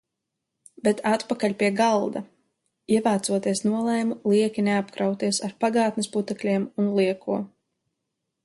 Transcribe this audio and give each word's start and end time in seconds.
Bet 0.85 1.01
atpakaļ 1.09 1.53
pie 1.59 1.67
galda. 1.79 2.23
Ievācoties 2.95 3.63
nolēmu 3.67 4.19
lieki 4.33 4.67
neapkrauties 4.71 5.43
ar 5.49 5.57
pagātnes 5.67 6.13
putekļiem 6.17 6.67
un 6.85 6.91
lieko. 7.01 7.39